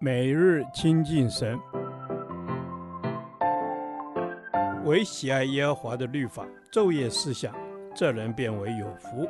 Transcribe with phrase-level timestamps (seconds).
[0.00, 1.58] 每日亲近神，
[4.84, 7.54] 唯喜爱耶和华的律法，昼夜思想，
[7.94, 9.28] 这人便为有福。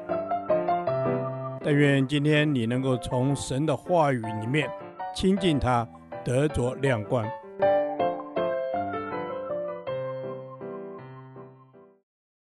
[1.62, 4.70] 但愿今天你能够从神的话语里面
[5.14, 5.88] 亲近他，
[6.24, 7.24] 得着亮光。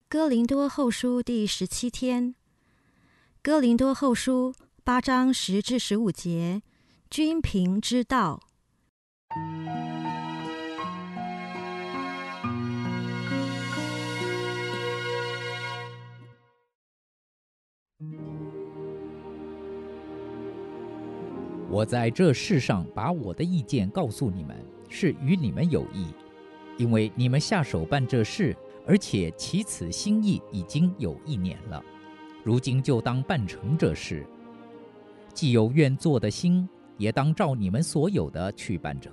[0.07, 2.35] 哥林多后书第十七天，
[3.41, 4.53] 哥林多后书
[4.83, 6.61] 八章十至十五节。
[7.11, 8.39] 均平之道。
[21.69, 24.55] 我在这世上把我的意见告诉你们，
[24.87, 26.07] 是与你们有益，
[26.77, 28.55] 因为你们下手办这事，
[28.87, 31.83] 而且起此心意已经有一年了，
[32.41, 34.25] 如今就当办成这事。
[35.33, 36.69] 既有愿做的心。
[37.01, 39.11] 也当照你们所有的去办成，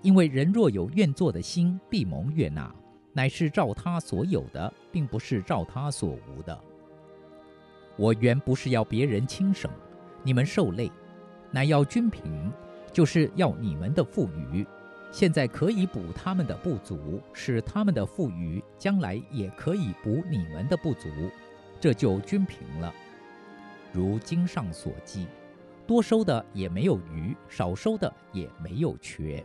[0.00, 2.72] 因为人若有愿做的心，必蒙悦纳，
[3.12, 6.56] 乃是照他所有的，并不是照他所无的。
[7.96, 9.68] 我原不是要别人轻省，
[10.22, 10.88] 你们受累，
[11.50, 12.48] 乃要均平，
[12.92, 14.64] 就是要你们的富余，
[15.10, 21.08] 现在可以补他们的不足，使他们的富余将来也可以补你们的不足，
[21.80, 22.94] 这就均平了。
[23.92, 25.26] 如经上所记。
[25.86, 29.44] 多收的也没有余，少收的也没有缺。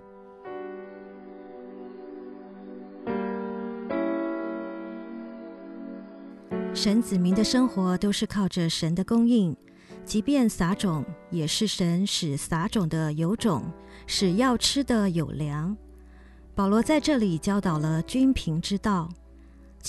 [6.73, 9.55] 神子民的生活都是靠着神的供应，
[10.05, 13.63] 即便撒种，也是神使撒种的有种，
[14.07, 15.75] 使要吃的有粮。
[16.55, 19.09] 保罗在这里教导了均平之道。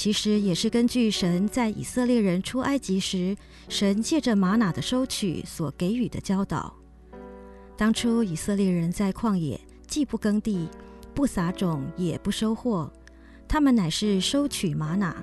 [0.01, 3.37] 其实也是根据神在以色列人出埃及时，
[3.69, 6.75] 神借着吗哪的收取所给予的教导。
[7.77, 10.71] 当初以色列人在旷野，既不耕地，
[11.13, 12.91] 不撒种，也不收获，
[13.47, 15.23] 他们乃是收取吗哪。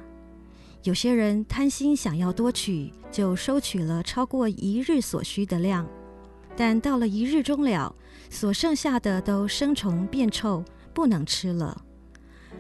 [0.83, 5.88] 有些人贪心想要多取，就收取了超过一日所需的量，
[6.55, 7.95] 但到了一日终了，
[8.30, 10.64] 所剩下的都生虫变臭，
[10.94, 11.86] 不能吃了。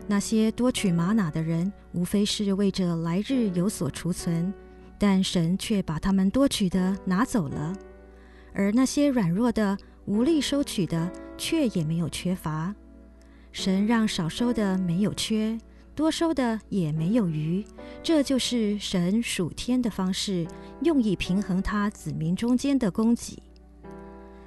[0.09, 4.53] 那些多取玛瑙的人，无非是为着来日有所储存，
[4.97, 7.75] 但神却把他们多取的拿走了；
[8.53, 12.73] 而那些软弱的、无力收取的，却也没有缺乏。
[13.51, 15.59] 神让少收的没有缺，
[15.93, 17.65] 多收的也没有余。
[18.01, 20.47] 这就是神属天的方式，
[20.83, 23.43] 用以平衡他子民中间的供给。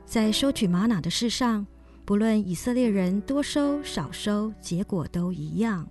[0.06, 1.66] 在收取玛瑙的事上，
[2.04, 5.88] 不论以色列人多收少收，结果都一样。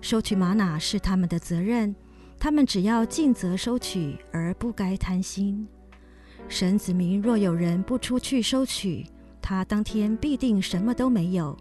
[0.00, 1.94] 收取吗哪是他们的责任，
[2.38, 5.66] 他们只要尽责收取，而不该贪心。
[6.48, 9.06] 神子民若有人不出去收取，
[9.40, 11.56] 他当天必定什么都没有。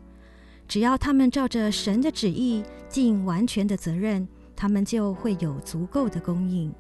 [0.68, 6.74] 只要他们照着神的旨意尽完全的责任，他们就会有足够的供应。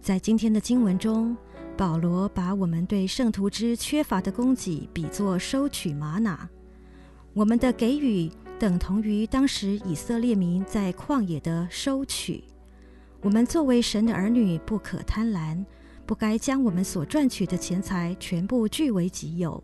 [0.00, 1.34] 在今天的经文中，
[1.76, 6.38] 保罗把我们对圣徒之缺乏的供给比作收取玛瑙，
[7.32, 8.30] 我们的给予
[8.60, 12.44] 等同于当时以色列民在旷野的收取。
[13.20, 15.64] 我们作为神的儿女，不可贪婪，
[16.06, 19.60] 不该将我们所赚取的钱财全部据为己有。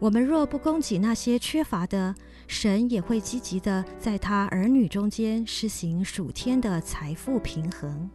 [0.00, 2.12] 我们若不供给那些缺乏的，
[2.48, 8.10] 神也会积极地在他儿女中间施行属天的财富平衡。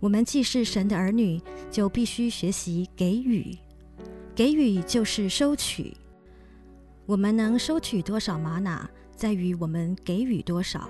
[0.00, 1.40] 我们既是神的儿女，
[1.70, 3.56] 就必须学习给予。
[4.34, 5.94] 给予就是收取。
[7.04, 10.88] 我们能收取多少吗哪，在于我们给予多少。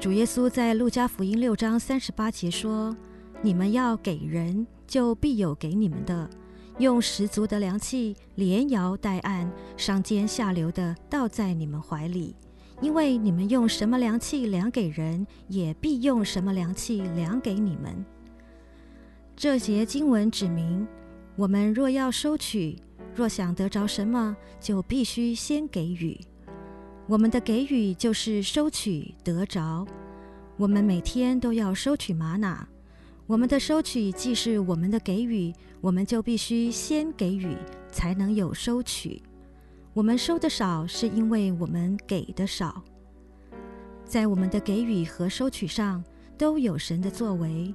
[0.00, 2.96] 主耶稣在路加福音六章三十八节说
[3.42, 6.28] ：“你们要给人，就必有给你们的；
[6.78, 12.34] 用十足的量器，连摇带按，上尖下流的倒在你们怀里。
[12.80, 18.04] 因为你们用什么量器量给人，也必用什么量器量给你们。”
[19.34, 20.86] 这节经文指明，
[21.36, 22.76] 我们若要收取，
[23.14, 26.18] 若想得着什么，就必须先给予。
[27.06, 29.86] 我们的给予就是收取得着。
[30.56, 32.66] 我们每天都要收取玛瑙。
[33.26, 37.56] 我们的收取既是我们的给予，我们就必须先给予，
[37.90, 39.22] 才能有收取。
[39.98, 42.84] 我们收的少，是因为我们给的少。
[44.04, 46.04] 在我们的给予和收取上，
[46.38, 47.74] 都有神的作为。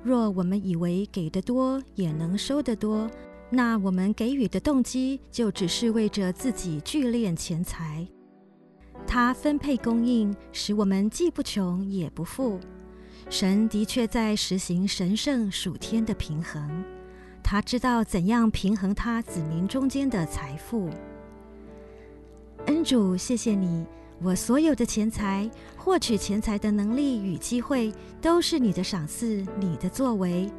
[0.00, 3.10] 若我们以为给得多也能收得多，
[3.50, 8.06] 那我们给予的动机就只是为着自己聚敛钱财。
[9.04, 12.60] 他分配供应，使我们既不穷也不富。
[13.28, 16.84] 神的确在实行神圣属天的平衡。
[17.42, 20.88] 他知道怎样平衡他子民中间的财富。
[22.66, 23.86] 恩主，谢谢你，
[24.20, 30.50] 我所有的钱财、获取钱财的能力与机会，都是你的赏赐，你的作为，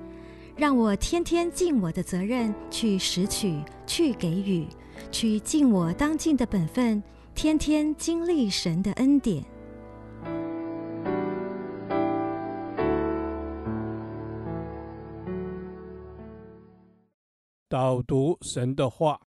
[0.55, 4.65] 让我天天尽我的责任去拾取、去给予、
[5.11, 7.03] 去尽我当尽的本分，
[7.35, 9.43] 天天经历神的恩典。
[17.67, 19.26] 导读神的话。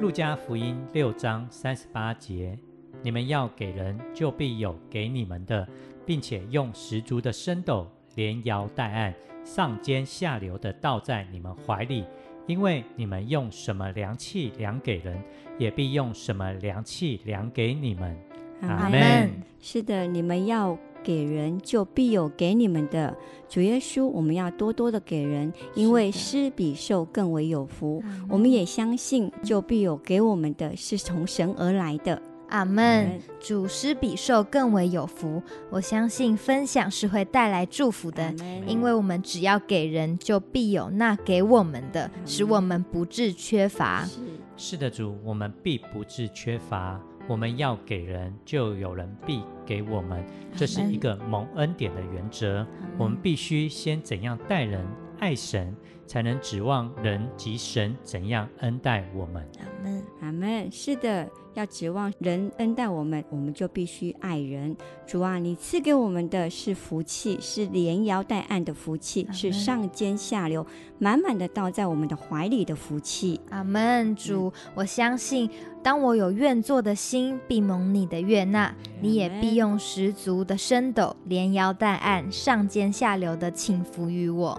[0.00, 2.58] 路加福音六章三十八节：
[3.02, 5.68] 你们要给人，就必有给你们的，
[6.06, 9.14] 并且用十足的升斗，连摇带按，
[9.44, 12.06] 上尖下流的倒在你们怀里。
[12.46, 15.22] 因为你们用什么量器量给人，
[15.58, 18.16] 也必用什么量器量给你们。
[18.62, 19.30] 阿门。
[19.60, 20.78] 是的，你们要。
[21.02, 23.16] 给人就必有给你们的。
[23.48, 28.02] 主耶稣，我们要多多的给人，因为施比受更为有福。
[28.28, 32.20] 我们也相信，就必有给我们的，是从神而来的。
[32.48, 33.20] 阿门。
[33.38, 35.42] 主施比受更为有福。
[35.70, 38.34] 我相信分享是会带来祝福的，
[38.66, 44.04] 因为我们只要给人，就必有那给我们的，使我们不致缺乏。
[44.04, 44.20] 是，
[44.56, 47.00] 是的，主，我们必不致缺乏。
[47.30, 50.20] 我们要给人，就有人必给我们，
[50.56, 52.66] 这是一个蒙恩典的原则。
[52.98, 54.84] 我们必须先怎样待人、
[55.20, 55.72] 爱神，
[56.10, 59.46] 才能指望人及神怎样恩待我们。
[59.60, 60.68] 阿门，阿门。
[60.72, 61.30] 是的。
[61.54, 64.76] 要指望人恩待我们，我们就必须爱人。
[65.04, 70.64] 主啊，你赐给我们的是福气，是连摇带按的福气，是上尖下流，
[71.00, 73.40] 满满的倒在我们的怀里的福气。
[73.50, 74.14] 阿门。
[74.14, 75.50] 主，我相信，
[75.82, 84.58] 当我有愿做的心，必蒙你的悦纳，你也必用十足的升斗，连摇带按，上尖下流的倾福于我。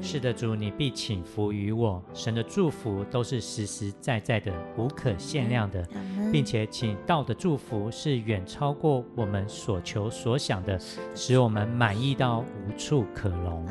[0.00, 2.02] 是的，主，你必倾福于我。
[2.14, 5.86] 神的祝福都是实实在在的，无可限量的。
[6.30, 10.78] 并且，请到的祝福是远超过我们所求所想的，
[11.14, 13.66] 使我们满意到无处可容。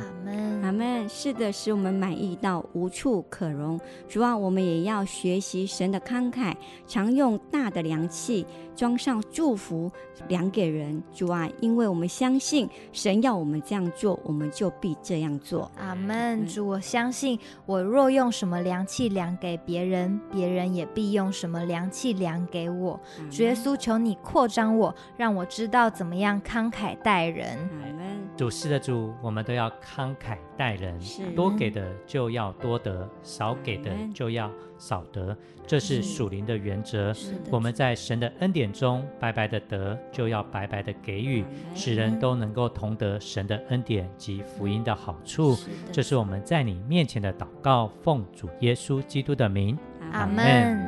[1.14, 3.80] 是的，使我们满意到无处可容。
[4.08, 6.56] 主啊，我们也要学习神的慷慨，
[6.88, 9.92] 常用大的量器装上祝福，
[10.30, 11.04] 量给人。
[11.14, 15.70] 主啊，因为我们相信神要我们这样做，我们就必这样做。
[15.78, 16.48] 阿门。
[16.48, 23.00] 主，我相信我若用什么量器量给别人，别人也必用什么量器量给我。
[23.30, 27.58] 主耶稣，求你扩张我，让我知道怎么样慷慨待人。
[27.84, 28.11] 阿门。
[28.38, 31.00] 主，是的主，我们都要慷慨待人，
[31.36, 34.50] 多给的就要多得，少给的就要
[34.80, 35.38] 少得，
[35.68, 37.14] 这是属灵的原则。
[37.52, 41.46] 我们在神的恩典中白白的得，就要白白的给予，
[41.76, 45.56] 使人都能够同得神的恩典及福音的好处。
[45.92, 49.78] 这是我们在你面前的祷告，奉主耶稣基督的名，
[50.14, 50.80] 阿门。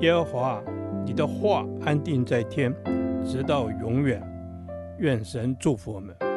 [0.00, 0.62] 耶和华，
[1.06, 2.74] 你的话安定在天，
[3.24, 4.20] 直到永远。
[5.02, 6.31] 愿神祝福我们。